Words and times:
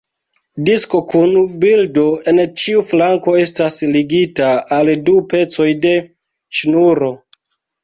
Disko 0.69 1.01
kun 1.11 1.35
bildo 1.65 2.05
en 2.31 2.39
ĉiu 2.63 2.81
flanko 2.93 3.35
estas 3.43 3.79
ligita 3.97 4.49
al 4.81 4.91
du 5.11 5.17
pecoj 5.37 5.71
de 5.87 5.95
ŝnuro. 6.63 7.15